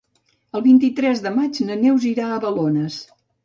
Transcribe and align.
El 0.59 0.63
vint-i-tres 0.67 1.21
de 1.27 1.35
maig 1.37 1.61
na 1.69 1.77
Neus 1.85 2.11
irà 2.15 2.33
a 2.33 2.43
Balones. 2.49 3.03